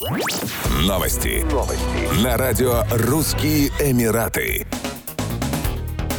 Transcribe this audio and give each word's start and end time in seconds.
Новости. 0.00 1.44
Новости. 1.52 2.24
На 2.24 2.38
радио 2.38 2.84
«Русские 2.90 3.68
Эмираты». 3.80 4.66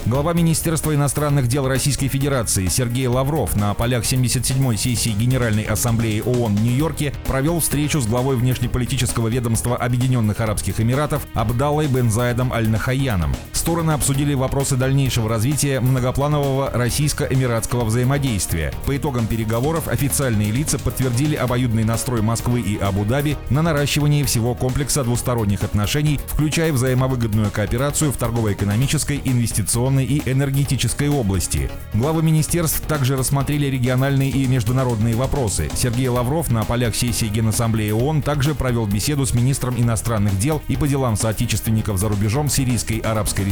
Глава 0.05 0.33
Министерства 0.33 0.93
иностранных 0.93 1.47
дел 1.47 1.67
Российской 1.67 2.07
Федерации 2.07 2.67
Сергей 2.67 3.07
Лавров 3.07 3.55
на 3.55 3.73
полях 3.73 4.03
77-й 4.03 4.77
сессии 4.77 5.09
Генеральной 5.09 5.63
Ассамблеи 5.63 6.21
ООН 6.21 6.57
в 6.57 6.61
Нью-Йорке 6.61 7.11
провел 7.25 7.59
встречу 7.59 7.99
с 8.01 8.05
главой 8.05 8.35
внешнеполитического 8.35 9.29
ведомства 9.29 9.77
Объединенных 9.77 10.41
Арабских 10.41 10.79
Эмиратов 10.79 11.25
Абдаллой 11.33 11.87
Бен 11.87 12.11
Заедом 12.11 12.53
Аль-Нахаяном. 12.53 13.33
Стороны 13.61 13.91
обсудили 13.91 14.33
вопросы 14.33 14.75
дальнейшего 14.75 15.29
развития 15.29 15.81
многопланового 15.81 16.71
российско-эмиратского 16.71 17.85
взаимодействия. 17.85 18.73
По 18.87 18.97
итогам 18.97 19.27
переговоров 19.27 19.87
официальные 19.87 20.49
лица 20.49 20.79
подтвердили 20.79 21.35
обоюдный 21.35 21.83
настрой 21.83 22.23
Москвы 22.23 22.61
и 22.61 22.79
Абу-Даби 22.79 23.37
на 23.51 23.61
наращивание 23.61 24.25
всего 24.25 24.55
комплекса 24.55 25.03
двусторонних 25.03 25.61
отношений, 25.61 26.19
включая 26.25 26.73
взаимовыгодную 26.73 27.51
кооперацию 27.51 28.11
в 28.11 28.17
торгово-экономической, 28.17 29.21
инвестиционной 29.23 30.05
и 30.05 30.23
энергетической 30.27 31.09
области. 31.09 31.69
Главы 31.93 32.23
министерств 32.23 32.81
также 32.87 33.15
рассмотрели 33.15 33.67
региональные 33.67 34.31
и 34.31 34.47
международные 34.47 35.13
вопросы. 35.13 35.69
Сергей 35.75 36.07
Лавров 36.07 36.49
на 36.49 36.63
полях 36.63 36.95
сессии 36.95 37.27
Генассамблеи 37.27 37.91
ООН 37.91 38.23
также 38.23 38.55
провел 38.55 38.87
беседу 38.87 39.27
с 39.27 39.35
министром 39.35 39.79
иностранных 39.79 40.39
дел 40.39 40.63
и 40.67 40.75
по 40.75 40.87
делам 40.87 41.15
соотечественников 41.15 41.99
за 41.99 42.09
рубежом 42.09 42.49
Сирийской 42.49 42.97
Арабской 42.97 43.41
Республики 43.41 43.50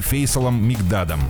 Фейсалом 0.00 0.62
Мигдадом. 0.66 1.20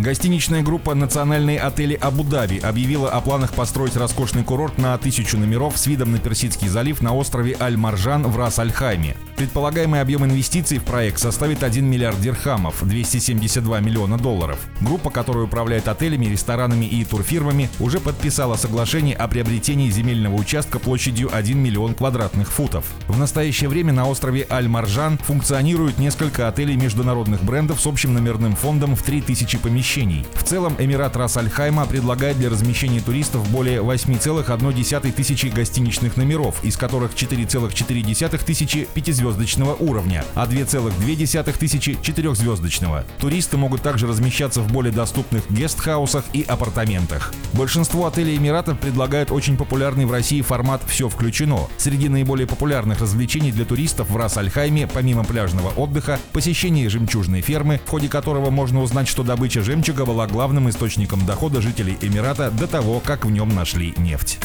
Гостиничная 0.00 0.62
группа 0.62 0.94
«Национальные 0.94 1.60
отели 1.60 1.94
Абу-Даби» 1.94 2.58
объявила 2.58 3.10
о 3.10 3.20
планах 3.20 3.52
построить 3.52 3.96
роскошный 3.96 4.42
курорт 4.42 4.78
на 4.78 4.96
тысячу 4.96 5.36
номеров 5.36 5.76
с 5.76 5.86
видом 5.86 6.12
на 6.12 6.18
Персидский 6.18 6.68
залив 6.68 7.02
на 7.02 7.14
острове 7.14 7.54
Аль-Маржан 7.60 8.22
в 8.22 8.34
Рас-Аль-Хайме. 8.38 9.14
Предполагаемый 9.36 10.00
объем 10.00 10.24
инвестиций 10.24 10.78
в 10.78 10.84
проект 10.84 11.18
составит 11.18 11.62
1 11.62 11.84
миллиард 11.84 12.20
дирхамов, 12.20 12.76
272 12.82 13.80
миллиона 13.80 14.18
долларов. 14.18 14.58
Группа, 14.80 15.10
которая 15.10 15.44
управляет 15.44 15.88
отелями, 15.88 16.26
ресторанами 16.26 16.86
и 16.86 17.04
турфирмами, 17.04 17.68
уже 17.78 18.00
подписала 18.00 18.56
соглашение 18.56 19.16
о 19.16 19.28
приобретении 19.28 19.90
земельного 19.90 20.34
участка 20.34 20.78
площадью 20.78 21.30
1 21.34 21.58
миллион 21.58 21.94
квадратных 21.94 22.50
футов. 22.50 22.84
В 23.08 23.18
настоящее 23.18 23.68
время 23.68 23.92
на 23.92 24.06
острове 24.08 24.46
Аль-Маржан 24.50 25.18
функционируют 25.18 25.98
несколько 25.98 26.48
отелей 26.48 26.76
международных 26.90 27.42
брендов 27.44 27.80
с 27.80 27.86
общим 27.86 28.14
номерным 28.14 28.56
фондом 28.56 28.96
в 28.96 29.02
3000 29.02 29.58
помещений. 29.58 30.26
В 30.34 30.42
целом 30.42 30.74
Эмират 30.78 31.16
Рас-Аль-Хайма 31.16 31.86
предлагает 31.86 32.36
для 32.38 32.50
размещения 32.50 33.00
туристов 33.00 33.48
более 33.50 33.80
8,1 33.80 35.12
тысячи 35.12 35.46
гостиничных 35.46 36.16
номеров, 36.16 36.62
из 36.64 36.76
которых 36.76 37.14
4,4 37.14 38.44
тысячи 38.44 38.88
пятизвездочных 38.94 39.30
двухзвездочного 39.30 39.74
уровня, 39.74 40.24
а 40.34 40.46
2,2 40.46 41.58
тысячи 41.58 41.98
четырехзвездочного. 42.02 43.04
Туристы 43.18 43.56
могут 43.56 43.82
также 43.82 44.06
размещаться 44.06 44.60
в 44.60 44.72
более 44.72 44.92
доступных 44.92 45.50
гестхаусах 45.50 46.24
и 46.32 46.42
апартаментах. 46.42 47.32
Большинство 47.52 48.06
отелей 48.06 48.36
Эмиратов 48.36 48.78
предлагают 48.78 49.30
очень 49.30 49.56
популярный 49.56 50.04
в 50.04 50.12
России 50.12 50.40
формат 50.40 50.82
«все 50.86 51.08
включено». 51.08 51.68
Среди 51.78 52.08
наиболее 52.08 52.46
популярных 52.46 53.00
развлечений 53.00 53.52
для 53.52 53.64
туристов 53.64 54.10
в 54.10 54.16
Рас-Аль-Хайме, 54.16 54.86
помимо 54.86 55.24
пляжного 55.24 55.68
отдыха, 55.70 56.18
посещение 56.32 56.79
жемчужной 56.88 57.40
фермы, 57.40 57.80
в 57.84 57.90
ходе 57.90 58.08
которого 58.08 58.50
можно 58.50 58.82
узнать, 58.82 59.08
что 59.08 59.22
добыча 59.22 59.62
жемчуга 59.62 60.04
была 60.04 60.26
главным 60.26 60.68
источником 60.70 61.24
дохода 61.26 61.60
жителей 61.60 61.96
Эмирата 62.00 62.50
до 62.50 62.66
того, 62.66 63.00
как 63.00 63.24
в 63.24 63.30
нем 63.30 63.54
нашли 63.54 63.94
нефть. 63.96 64.38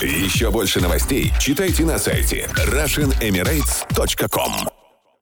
Еще 0.00 0.50
больше 0.50 0.80
новостей 0.80 1.32
читайте 1.38 1.84
на 1.84 1.98
сайте 1.98 2.48
RussianEmirates.com 2.54 4.77